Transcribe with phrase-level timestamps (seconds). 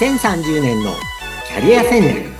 [0.00, 0.94] 2030年の
[1.46, 2.30] キャリア戦略。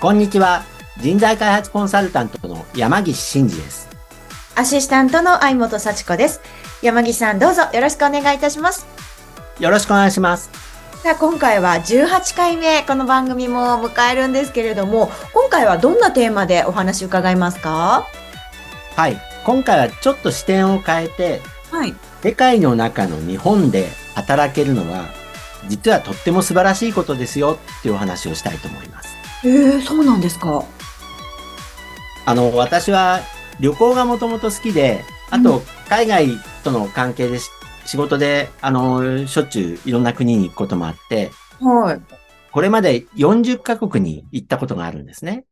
[0.00, 0.62] こんにちは。
[0.98, 3.88] 人材開発コンサルタントの山岸真嗣です。
[4.54, 6.40] アシスタントの相本幸子です。
[6.80, 7.62] 山岸さんどうぞ。
[7.74, 8.86] よろしくお願いいたします。
[9.58, 10.48] よろしくお願いします。
[11.02, 18.06] さあ今回は18回目この番組も迎えるんですけれども今回はどんなテーマでお話伺いますか？
[18.94, 19.20] はい。
[19.44, 21.40] 今回はちょっと視点を変えて
[21.78, 21.94] はい。
[22.22, 25.04] 世界の中の日本で働けるのは
[25.68, 29.14] 実はとっても素晴らしいことですよっていうお話をしたいと思います。
[29.44, 30.64] えー、そうなんですか？
[32.26, 33.20] あの私は
[33.60, 36.26] 旅行がもともと好きであうと海外
[36.64, 37.48] との関係でし
[37.86, 42.00] 仕事であのしょっちゅういろんな国に行くこともあってはい。
[42.50, 45.44] これまで40カ国に行ったことがあるんですね。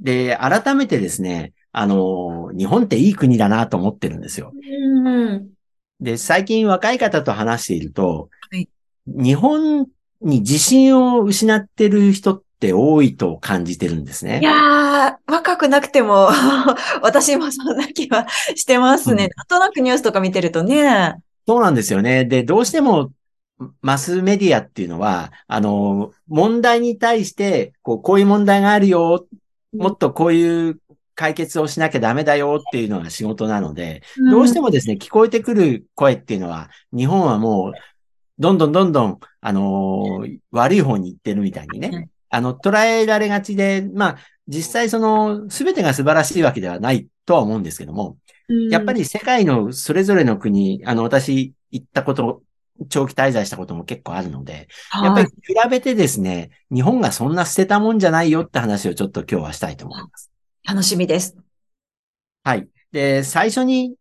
[0.00, 4.52] で、改めてですね、あの、日本っていい国だなと思ってるんですよ。
[4.54, 5.48] うん
[6.00, 8.68] で、最近若い方と話していると、はい
[9.06, 9.86] 日本
[10.22, 14.42] に自信を失ってる人って多いと感じてるんですねい。
[14.42, 16.30] やー、若くなくても、
[17.02, 19.24] 私もそんな気はしてますね。
[19.24, 21.16] うんなんとなくニュースとか見てるとね。
[21.46, 22.24] そうなんですよね。
[22.24, 23.10] で、どうしても、
[23.82, 29.26] マスメディアっていうのは、あの、問題に対して、こう、こういう問題があるよ、
[29.76, 30.80] もっとこういう
[31.14, 37.72] 解決をしなきゃダメだよっていうのが仕事なので、どうしても、もですね、聞こえてくる声っていうのは、日本はもう、
[38.38, 41.90] どんどんどんどん、あのー悪い方に行ってるみたいにはい。
[41.90, 48.18] ね、あの、捉えられがちで、まあ、実際その、すべてが素晴らしいわけではないとは思うんですけども、
[48.70, 52.42] やっぱり世界のそれぞれの国、あの、私行ったこと、
[52.88, 60.33] 長期滞在したことも結構あるので、うん、やっぱりはい比べてですね、日本がそんな捨てたもんじゃないよって話をちょっと今日はしたいと思います。
[60.64, 61.36] 楽しみです。
[62.42, 62.68] はい。
[62.90, 63.94] で、最初に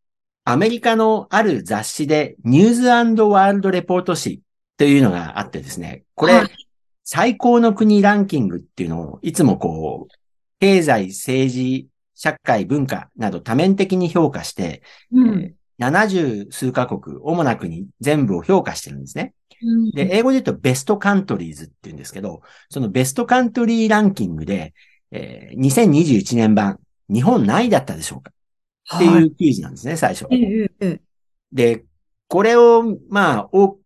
[0.45, 4.41] アメリカのある雑誌でニューズワールドレポート誌
[4.77, 6.49] というのがあってですね、これ、はい
[7.05, 10.13] 最高の国ランキングっていうのをいつもこう、
[10.61, 14.81] 経済、政治、社会、文化など多面的に評価して、
[15.11, 19.33] うんえー70数カ国、主な国全部を評価してるんですね。
[19.93, 24.73] で、英語で言うとベストカントリーズって言うんですけど、そのベストカントリーランキングで、
[25.15, 28.31] えー2021年版、日本何位だったでしょうか？
[28.95, 30.27] ってはいいうクイズなんですね、最初。
[31.51, 31.83] で、
[32.27, 33.77] これを、まあ、多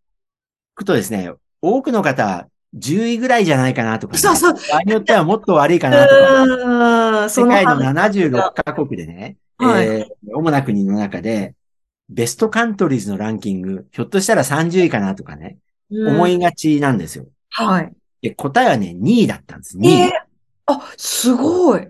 [0.73, 11.55] くとですね、多くの方、10位ぐらいじゃないかなとか、ね、そうそう場合によってはもっと悪いかなとか、世界の話76カ国でね、はいえー主な国の中で、
[12.09, 15.57] ベストカントリーズのランキング、ひょっとしたら30位かなとかね、
[15.91, 17.25] うん思いがちなんですよ。
[17.49, 17.93] はい。
[18.21, 19.77] で、答えはね、2位だったんです。
[19.77, 19.91] 2位。
[19.91, 20.26] ええ
[20.67, 21.87] あ、すごい。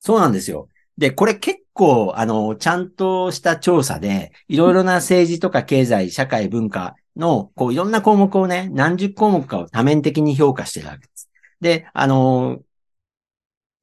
[0.00, 0.68] そうなんですよ。
[0.98, 11.30] で、これ結構、あの、ちゃんとした調査で、いろいろな政治とか経済、社会、文化の、こう、いろんな項目をね、何十項目かを多面的に評価してるわけです。
[11.60, 12.60] で、あの、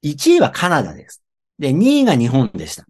[0.04, 1.24] 1位はカナダです。
[1.58, 2.86] で、2位が日本でした。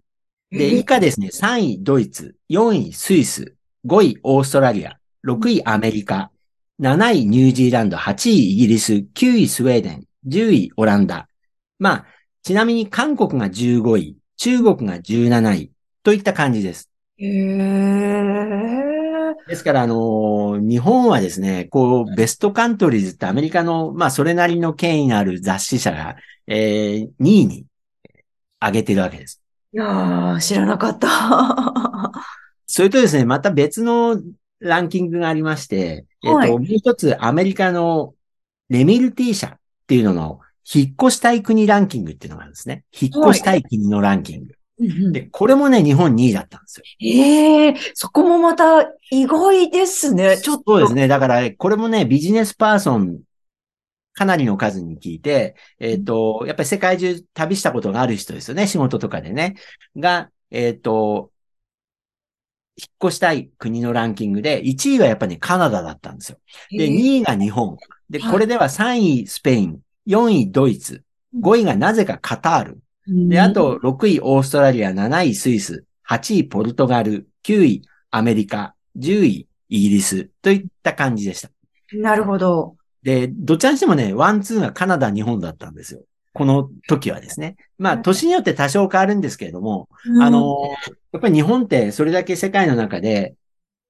[0.52, 3.56] で、以下ですね、3位ドイツ、4位スイス、
[3.86, 6.32] 5位オーストラリア、6位アメリカ、
[6.80, 11.28] 7位ニュージーランド、8位イギリス、9位スウェーデン、10位オランダ。
[11.84, 12.06] まあ、
[12.44, 15.72] ちなみに韓国が15位、中国が17位
[16.02, 16.90] といった感じです。
[17.18, 18.24] へえ。
[19.50, 26.16] ですから、あのー日本はですね、こう、ベストカントリーズってアメリカの、まあ、それなりの権威のある雑誌社が、
[26.48, 27.66] えー、2位に
[28.62, 29.42] 上げてるわけです。
[29.74, 31.10] いやー、知らなかった。
[32.66, 34.22] それとですね、また別の
[34.60, 38.16] ランキングがありまして、えっ、と、はいもう一つアメリカの
[38.70, 40.40] レミルティ社っていうのの、
[40.72, 42.84] 引っ越したい国ランキングっていうのがあるんですね。
[42.92, 44.56] 引っ越したい国のランキング。
[45.12, 46.84] で、これもね、日本2位だったんですよ。
[47.00, 50.38] ええそこもまた意外ですね。
[50.38, 50.64] ちょっと。
[50.74, 51.08] そうですね。
[51.08, 53.20] だから、これもね、ビジネスパーソン、
[54.14, 58.68] かなりの数に聞いて、えっ、と、やっぱり世界中旅したことがある人ですよね。
[58.68, 59.56] 仕事とかでね。
[59.96, 61.32] が、えっ、と、
[62.76, 66.40] 引っ越したい国のランキングで、1位はやっぱり、ね、カナダだったんですよ。
[66.72, 67.78] で、2位が日本。
[68.10, 71.04] で、はいこれでは3位スペイン、4位ドイツ、
[71.40, 72.80] 5位がなぜかカタール。
[73.08, 81.50] で、あと、6位オーストラリア、7位スイス、8位ポルトガル、9位アメリカ、10位イギリスといった感じでした。
[81.94, 82.76] なるほど。
[83.02, 86.02] で、どちらにしてもね、 one、two がカナダ、日本だったんですよ。
[86.34, 87.56] この時はですね。
[87.78, 89.88] まあ、年によって多少変わるんですけれども、
[90.20, 90.58] あの、
[91.12, 93.36] やっぱり日本ってそれだけ世界の中で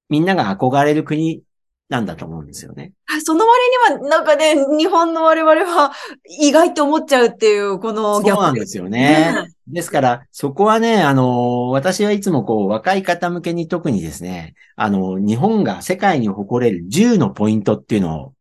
[0.09, 1.41] みんなが憧れる国
[1.89, 2.91] なんだと思うんですよね。
[3.21, 5.91] その割には、なんかね、日本の我々は
[6.39, 9.33] 意外と思っちゃうっていう、このそうなんですよね。
[9.67, 18.33] ですから、そこはね、あの、私はいつもこう、若い方向けに特にですね、あの、日本が世界に誇れる10のポイントっていうのを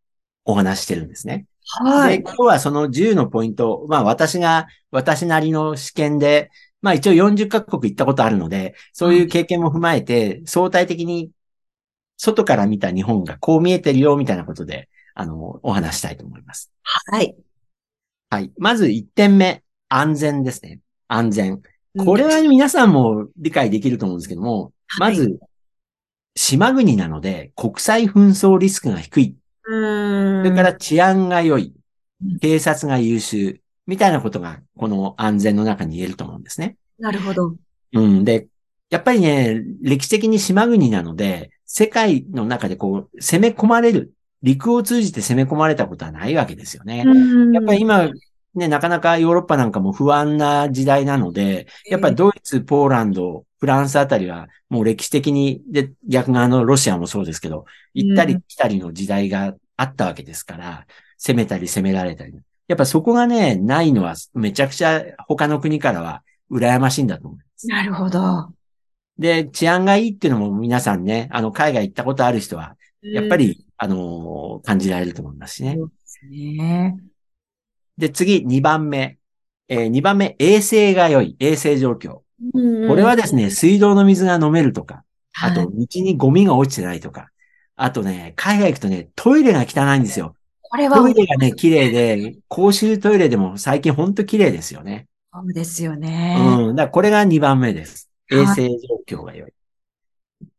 [0.44, 1.46] お話してるんですね。
[1.64, 2.18] はい。
[2.18, 11.30] で、今日はその10のポイント、まあ私が、私なりの試験で、まあ一応40カ国行ったことあるので、そういう経験も踏まえて、相対的に
[12.22, 16.70] 外から見た日本がこう見えてるよ、みたいなことで、あの、お話したいと思います。
[16.84, 17.34] はい。
[18.30, 18.52] はい。
[18.58, 20.78] まず1点目、安全ですね。
[21.08, 21.60] 安全。
[21.98, 25.40] これは皆さんも理解できると思うんですけども、まず、
[26.36, 29.36] 島国なので国際紛争リスクが低い。
[29.64, 31.74] それから治安が良い。
[32.40, 33.60] 警察が優秀。
[33.88, 36.76] みたいなことが、この安全の中に言えると思うんですね。
[37.00, 37.56] なるほど。
[37.94, 38.24] うん。
[38.24, 38.46] で、
[38.90, 46.98] やっぱりね、歴史的に島国なので、世界の中でこう、攻め込まれる、陸を通じて攻め込まれたことはないわけですよね。
[47.54, 48.10] やっぱり今、
[48.54, 57.64] ね、なかなかヨーロッパなんかも不安な時代なので、やっぱりドイツ、ポーランド、フランスあたりはもう歴史的に、で、逆側のロシアもそうですけど、
[57.94, 60.86] 行ったり来たりの時代があったわけですから、
[61.16, 62.34] 攻めたり攻められたり。
[62.68, 67.66] やっぱそこがね、ないのはめちゃくちゃ他の国からは羨ましいんだと思います。
[67.66, 68.52] なるほど。
[69.22, 75.76] で、治安がいいっていうのも皆さんね、あの、海外行ったことある人は、やっぱり、あのー、感じられると思いますしね。
[75.78, 76.96] そうですね。
[77.96, 79.18] で、次、2番目。
[79.68, 81.36] えー、2番目、衛生が良い。
[81.38, 82.20] 衛生状況。
[82.88, 85.04] これはですね、水道の水が飲めるとか、
[85.40, 87.28] あと、道にゴミが落ちてないとか、
[87.76, 90.34] あとね、海外行くとね、トイレが汚いんですよ。
[90.62, 90.96] これは。
[90.96, 95.06] トイレがね、綺麗で、公衆トイレでも最近ほんと綺麗ですよね。
[95.32, 96.36] そうですよね。
[96.38, 96.76] うん。
[96.76, 98.11] だこれが2番目です。
[98.32, 98.68] 衛生
[99.06, 99.52] 状況が良い。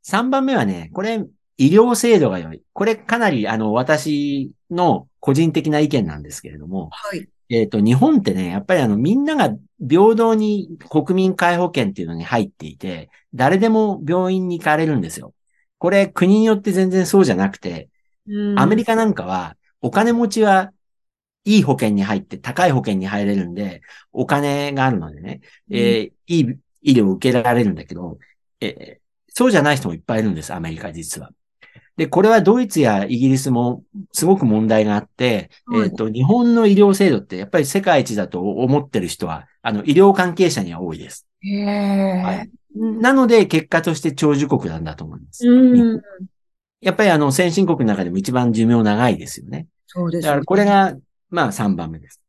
[0.04, 1.25] 3番目はね、これ、
[1.58, 2.62] 医療制度が良い。
[2.74, 7.28] これかなり、あの、私の個人的な意見なんですけれども、はい。
[7.50, 15.34] えっ、と、日本ってね、やっぱりあの、みんなが平等に国民皆保険っていうのに入っていて、誰でも病院に行かれるんですよ。
[15.78, 17.90] これ、国によって全然そうじゃなくて、
[18.58, 20.72] アメリカなんかは、お金持ちは
[21.46, 23.81] いい保険に入って高い保険に入れるんで、
[24.12, 28.18] お金があるのでね、うん、えー、いい医療を受けられるんだけど、
[28.62, 31.32] えー、そうじゃない人もいっぱいいるんです、アメリカ実は。
[31.98, 41.28] で、これはドイツやイギリスもすごく問題があって、はい、えっ、ー、と、日本の医療制度ってやっぱり世界一だと思ってる人は、あの、医療関係者には多いです。
[41.42, 45.46] へはい、なので、結果として長寿国なんだと思います。
[46.82, 49.68] やっぱりあの、先進国の中でも一番寿命長いですよね。
[49.88, 50.28] そうです、ね。
[50.28, 50.96] だからこれが、
[51.30, 52.20] まあ3番目です。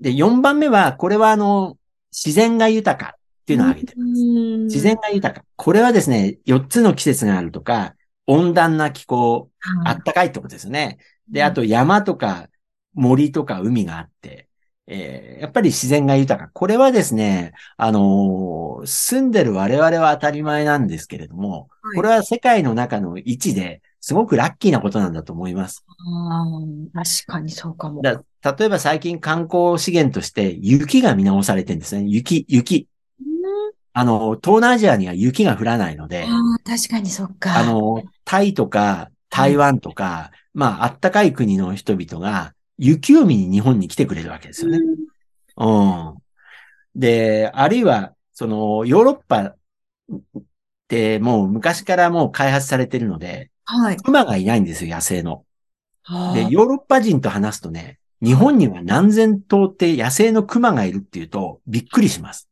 [0.00, 1.76] で、4番目は、これはあの、
[2.12, 3.16] 自然が豊か
[3.50, 4.22] っていうのを挙げてます。
[4.64, 5.44] 自然が豊か。
[5.56, 7.94] これはですね、4つの季節があるとか、
[8.26, 9.50] 温暖な気候、
[9.84, 10.98] あったかいってことですね。
[11.28, 12.48] で、あと山とか
[12.94, 14.48] 森とか海があって、
[14.86, 16.50] えー、やっぱり自然が豊か。
[16.52, 25.84] これはですね、あのー、住んでる我々は当たり前なんですけれども、はい、これは世界の中の位置ですごくラッキーなことなんだと思います。
[25.88, 26.44] あ
[26.94, 28.02] 確かにそうかも。
[28.02, 32.04] だ例えば最近観光資源として雪が見直されてるんですね。
[32.06, 32.88] 雪、雪。
[33.92, 36.26] あの、東南アジアには雪が降らないので、
[36.64, 37.58] 確かにそっか。
[37.58, 44.78] あの、タイとか台湾とか、はい、まあ、あったかい国の人々が雪を見に日本に来てくれるわけですよね。
[45.56, 46.16] うん、うん。
[46.94, 49.56] で、あるいは、その、ヨーロッパっ
[50.88, 53.96] てもう昔からもう開発されてるので、はい。
[53.96, 55.44] 熊がいないんですよ、野生の。
[56.34, 62.49] で、ヨーロッパ人と話すとね、日本には何千頭って野生の熊がいるっていうと、びっくりします。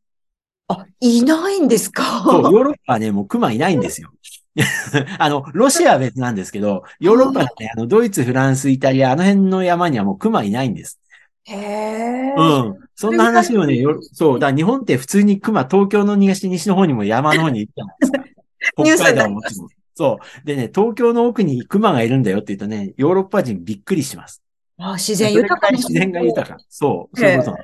[0.69, 2.23] あ、いないんですか？
[2.23, 4.11] そう、ヨーロッパはね、もう熊いないんですよ。
[5.19, 10.99] あの、ロシアは別なんですけど、ヨーロッパのね、あの、ドイツ、フランス、イタリア、あの辺の山にはもう熊いないんです。
[11.45, 12.33] へえ。
[12.37, 12.75] うん。
[12.95, 18.23] そんな話をね、よそう、だ日本って普通に熊、東京の東、西の方にも山の方に行ったんですか。
[18.75, 19.69] 北海道ももちろん。
[19.95, 20.45] そう。
[20.45, 24.41] でね、東京の奥に熊がいるんだよって言うとね、ヨーロッパ人びっくりします。
[24.77, 25.71] あ自然豊か。
[25.71, 26.57] 自然が豊か。
[26.69, 27.57] そう、そういうこと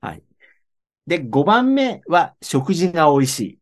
[0.00, 0.22] はい。
[1.06, 3.58] で、5番目は食事が美味しい。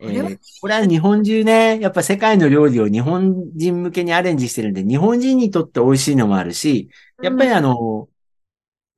[0.00, 0.86] えー、これは？
[0.86, 6.88] 日本中ね、やっぱ世界の料理を日本人向けにアレンジしてるんで、日本人にとって美味しいのもあるし、
[7.22, 8.08] やっぱりあの、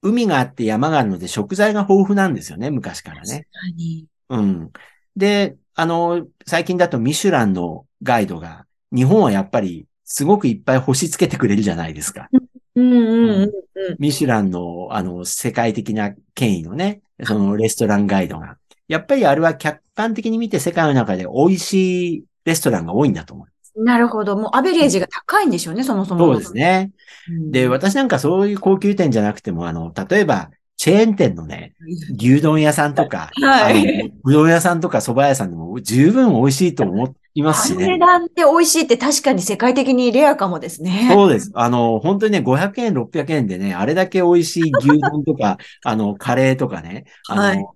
[0.03, 3.47] うん、海があって山があるので食材が豊富なんですよね、昔からね。
[3.53, 4.07] 確かに。
[4.29, 4.73] うん。
[5.17, 12.29] で、あの、最近だとミシュランのガイドが、日本はやっぱりすごくいっぱい星つけてくれるじゃないですか。
[12.77, 13.53] うんうんうん、
[13.99, 18.59] ミシュランの、あの、世界的な権威のね、そのレストランガイドが。
[18.87, 23.73] やっぱりあれは客観的に見て世界の中で美味しいレストランが多いんだと思います。
[23.77, 24.37] なるほど。
[24.37, 26.27] もうアベレージが高いんでしょうね、そもそも。
[26.27, 26.93] そうですね。
[27.29, 27.51] うん。
[27.51, 31.75] で、私なんかそういう高級店じゃなくても、あの、例えば、チェーン店のね、
[32.19, 37.99] 牛丼屋さんとか、はいうどん屋さんとか蕎麦屋さんでも十分美味しいと思いますしあの値ね。
[37.99, 41.09] 段って美味しいって確かに世界的にレアかもですね。
[41.13, 41.51] そうです。
[41.55, 47.67] あの、本当にね、500円、600円でね、あれだけ美味しい牛丼とか、 あの、カレーとかね、あの、はい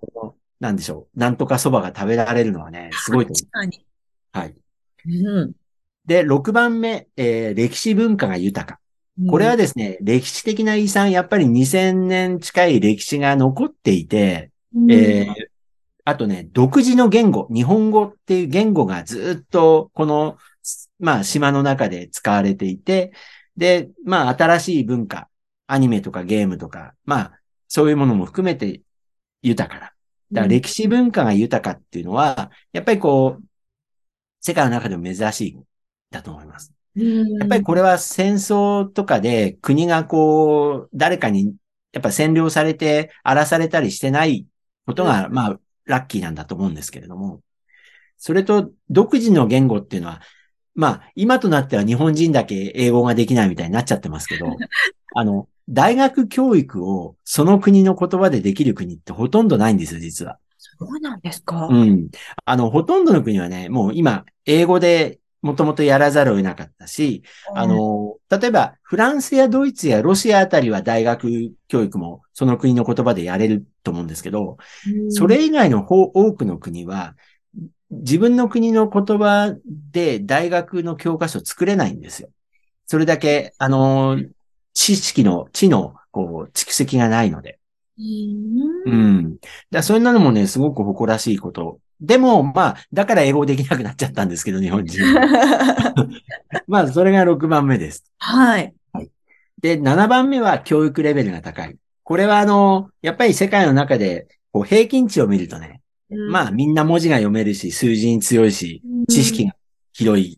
[0.59, 3.85] なんでしょう、なんとか蕎麦が食べられるのはね、すごいと確かに。
[4.33, 4.45] 思う。
[4.45, 4.55] はい。
[5.05, 5.53] うん。
[6.05, 8.79] で、6番目、えー歴史文化が豊か。
[9.27, 15.50] これはですね、歴史的な遺産、やっぱり2000年近い歴史が残っていて、うん、えー
[16.03, 20.37] あとね、独自の言語、日本語っていう言語がずっとこの、
[20.99, 23.11] まあ島の中で使われていて、
[23.57, 25.29] で、まあ新しい文化、
[25.67, 28.81] アニメとかゲームとか、まあそういうものも含めて
[29.41, 29.95] 豊かだ。
[30.31, 33.43] だから歴史文化が豊かっていうのは、やっぱりこう、
[34.39, 35.63] 世界の中でも珍しいん
[36.09, 36.73] だと思います。
[36.95, 41.55] うんやっぱりこれは戦争とかで国がこう、誰かに
[41.93, 44.45] やっぱ占領されて荒らされたりしてない
[44.85, 45.59] ことが、まあ、
[45.91, 47.41] ラッキーなんだと思うんですけれども、
[48.17, 50.21] それと独自の言語っていうのは、
[50.73, 54.45] まあ、今となっては日本人だけ英語ができないみたいになっちゃってますけど、
[55.15, 60.37] あの、大学教育をその国の言葉でできる国ってほとんどないんですよ、実は。
[60.57, 61.67] そうなんですか？
[61.69, 62.09] うん。
[62.45, 74.57] あの、ほとんどの国はね、もう今、英語でもともとやらざるを得なかったし、あの、例えば、フランスやドイツやロシアあたりは大学教育もその国の言葉でやれると思うんですけど、
[74.87, 77.15] うん、それ以外の方多くの国は、
[77.89, 79.53] 自分の国の言葉
[79.91, 82.29] で大学の教科書作れないんですよ。
[82.87, 84.17] それだけ、あの、
[84.73, 87.59] 知識の、知の、こう、蓄積がないので。
[87.97, 88.83] うん。
[88.85, 89.37] うん。
[89.71, 91.79] だそんなのもね、すごく誇らしいこと。
[92.01, 95.93] でも、まあ、だから英語できなくなっちゃったんですけど、日本人は。
[96.67, 98.11] まあ、それが6番目です。
[98.17, 98.73] はい。
[99.61, 101.77] で、7番目は教育レベルが高い。
[102.03, 105.81] これはあの、やっぱり世界の中で、こう、平均値を見るとね、
[106.29, 109.55] まあ、みんな文字が読めるし、数字に強いし、知識が
[109.93, 110.37] 広いっ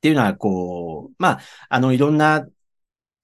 [0.00, 2.46] ていうのは、こう、まあ、あの、いろんな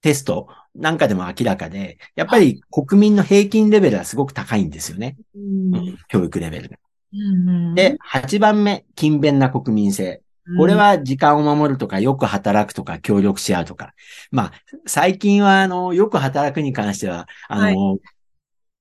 [0.02, 5.16] テストなんかでも明らかで、やっぱり国民の平均レベルはすごく高いんですよね。
[5.34, 6.76] うんうん教育レベルが。
[7.12, 10.22] うんで、8番目、勤勉な国民性。
[10.58, 13.94] これ、は時間を守るとか、よく働くとか、協力し合うとか。
[14.30, 14.52] まあ、
[14.86, 17.98] 最近は、あの、よく働くに関しては、あの、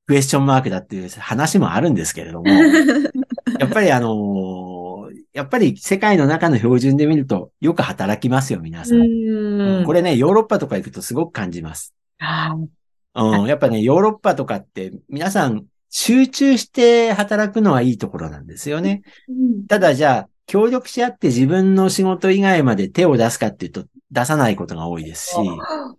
[0.07, 2.49] クエスチョンマークだっていう話もあるんですけれども、
[3.59, 8.97] やっぱりあのやっぱり世界の中の標準で見ると、よく働きますよ、皆さん。
[8.97, 11.93] うんこれね、ヨーロッパとか行くとすごく感じます。
[12.17, 19.03] はいうん、やっぱね、ヨーロッパとかって、皆さん、集中して働くのはいいところなんですよね。
[19.29, 25.35] うんただじゃあ、協力し合って自分の仕事以外まで手を出すかっていうと、出さないことが多いですし。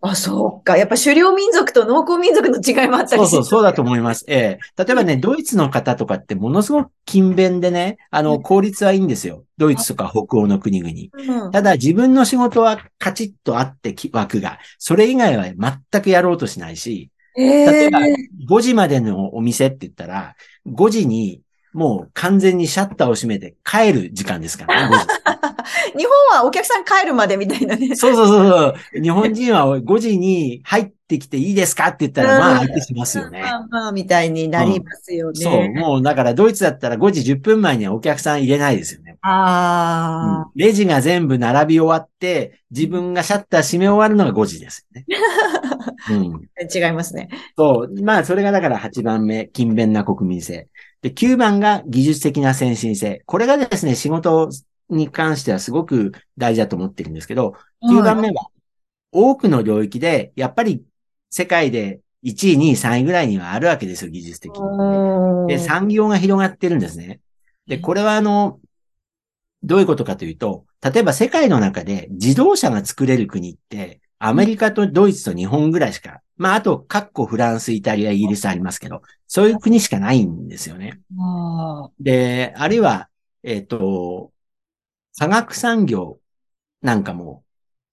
[0.03, 0.77] あ、そうか。
[0.77, 4.27] やっぱ狩猟民族と農耕民族の違いもあったりそうそう、そうだと思思います。
[4.29, 4.85] ええ。
[4.85, 9.45] 例えばね、ドイツの方とかってものすごく勤勉でね、あの、効率はいいんですよ。
[9.57, 11.45] ドイツとか北欧の国々。
[11.45, 11.51] うん。
[11.51, 18.01] ただ自分の仕事はカチッとあってき枠が、それ以外は全くやろうとしないし、ええ例えば
[18.49, 20.37] 5時までのお店って言ったら、
[20.67, 21.41] 5時に
[21.73, 25.07] もう完全にシャッターを閉めて帰る時間ですからね、5時。
[25.97, 27.95] 日本はお客さん帰るまでみたいなね。
[27.97, 29.03] そうそうそうそう。
[29.03, 33.41] 日本人は5時に入ってきていいですかって言ったら、まあ相手しますよね。
[33.43, 35.41] まあまあ、みたいになりますよね。
[35.41, 35.71] そう。
[35.71, 39.17] もうだからドイツだったら5時10分前にはお客さん入れないですよね。
[39.23, 45.07] ああ、うんレジが全部並び終わって、自分がシャッター閉め終わるのが5時ですよね。
[46.11, 46.51] うん。
[46.73, 47.29] 違いますね。
[47.57, 48.03] そう。
[48.03, 50.69] まあ、それがだから8番目、勤勉な国民性。
[51.03, 53.23] で、9番が技術的な先進性。
[53.27, 54.51] これがですね、仕事
[54.95, 57.55] に関してはすごく大事だと思ってるんですけど、
[57.89, 58.49] 9番目は、
[59.11, 60.85] 多くの領域で、やっぱり
[61.31, 65.49] 世界で1位、2位、3位ぐらいにはあるわけですよ、技術的に。
[65.49, 67.21] で、で、産業が広がってるんですね。
[67.67, 68.61] で、これはあの、
[69.63, 81.01] どういうことかというと、例えば世界の中で自動車が作れる国って、アメリカとドイツと日本ぐらいしか、まあ、あと、各国フランス、イタリア、イギリスありますけど、そういう国しかないんですよね。
[81.19, 83.09] あで、あるいは、
[83.43, 84.33] えっ、と、
[85.19, 86.19] 科学産業
[86.83, 87.45] なんかも、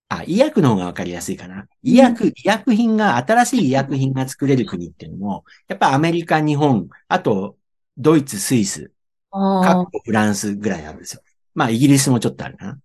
[0.09, 1.67] あ、医薬の方がわかりやすいかな。
[1.83, 7.57] 医薬、医薬品が、新しい医薬品が作れる国っていうのも、やっぱアメリカ、日本、あと、
[7.97, 8.91] ドイツ、スイス、
[9.31, 11.21] あ各国フランスぐらいなんですよ。
[11.53, 12.79] まあ、イギリスもちょっとあるかな。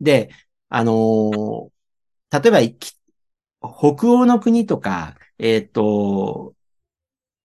[0.00, 0.30] で、
[0.68, 1.70] あのー
[2.32, 2.60] 例えば
[3.60, 6.54] 北欧の国とか、えっ、と、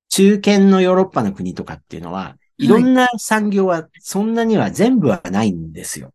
[0.10, 6.14] 中堅のヨーロッパの国とかっていうのは、いろんな産業はそんなには全部はないんですよ。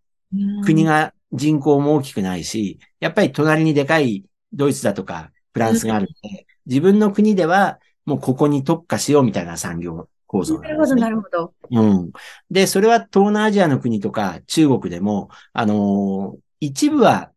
[0.64, 0.84] 国。
[0.84, 11.00] が人口も大きくないし、やっぱり隣にでかいドイツだとかフランスがあるので、自分の国ではもうここに特化しようみたいな産業構造なるほど、なんですね。
[11.00, 11.54] なるほど。
[11.70, 12.12] うん。
[12.50, 17.32] で、それは東南アジアの国とか中国でも、あのー一部は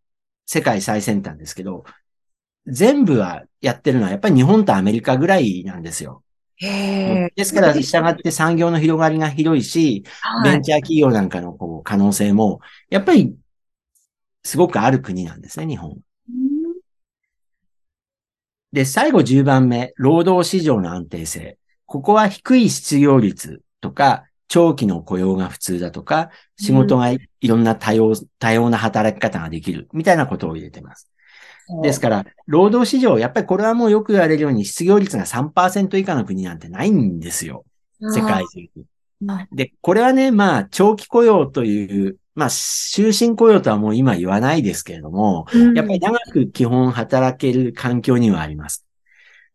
[0.45, 1.85] 世界最先端ですけど、
[2.67, 6.23] 全部はやってるのはやっぱり日本とアメリカぐらいなんですよ。
[7.35, 10.51] ですから、従って産業の広がりが広いし、はい。
[10.53, 13.35] ベンチャー企業なんかのこう可能性も、やっぱり
[14.43, 15.97] すごくある国なんですね、日本。
[18.71, 21.57] で、最後10番目、労働市場の安定性。
[21.85, 31.09] ここは低い失業率とか、長期の雇用が普通だとか、仕事がいいろんな多様、多様な働き方ができる、みたいなことを入れてます。
[31.81, 37.65] ですから、労働市場、やっぱりこれはもうよく言われるように失業率が3%以下の国なんてないんですよ。
[37.99, 38.69] 世界中に。
[38.75, 48.85] はいで、これはね、まあ、長期雇用という、まあ、終身雇用とはもう今言わないですけれども、うんやっぱり長く基本働ける環境にはあります。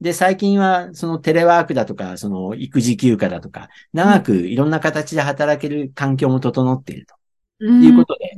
[0.01, 7.15] で、最近はそのテレワークだとか、その育児休暇だとか、長くいろんな形で働ける環境も整っていると
[7.61, 8.33] うんいうことで、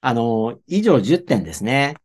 [0.00, 1.96] あの、以上10点ですね。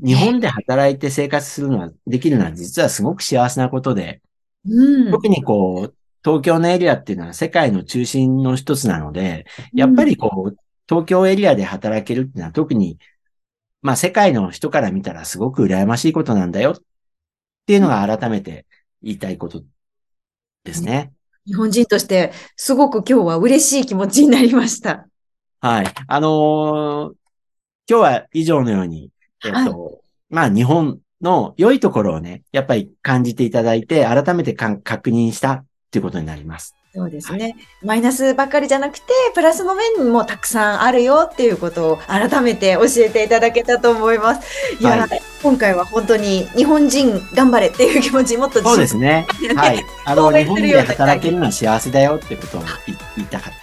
[0.00, 4.22] 日本で働いて生活するのは、できるのは実はすごく幸せなことで、
[4.66, 5.10] うん。
[5.12, 10.56] 特にこう、東京のエリアっていうのは世界の中心の一つなので、やっぱりこう、
[10.88, 12.98] 東京エリアで働けるっていうのは特に、
[13.82, 16.76] まあ世界の人から見たらすごく羨ましいことなんだよっ
[17.66, 18.66] ていうのが改めて
[19.02, 19.62] 言いたいこと
[20.64, 21.12] ですね。
[21.46, 25.06] 日本人として、すごく今日は嬉しい気持ちになりました。
[25.60, 25.86] はい。
[26.08, 27.16] あのー
[27.86, 29.10] 今日は以上のように、
[29.44, 36.74] えっ、と、まあ日本の良いところをね、やっぱり感じていただいて、改めてかん確認したっていうことになります。
[36.94, 37.56] そうですね。
[37.82, 44.76] マイナスばっかりじゃなくて、プラスの面もたくさんあるよっていうことを改めて教えていただけたと思います。
[44.80, 45.08] いや、は
[45.42, 49.26] 今回は本当に日本人頑張れっていう気持ちもっとそうですね。
[49.56, 49.84] はい。
[50.04, 53.53] あの、 日本で働けるのは幸せだよってことを言言いたかっ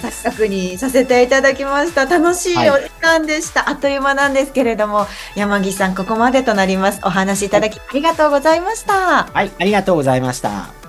[0.00, 0.08] た。
[0.08, 0.16] はい。
[0.16, 2.06] 錯覚にさせていただきました。
[2.06, 3.68] 楽しいお時間でした。
[3.68, 7.00] あっという間なんですけれども、山岸さん、ここまでとなります。
[7.04, 9.24] お話しいただきありがとうございました。
[9.24, 10.79] はい、ありがとうございました。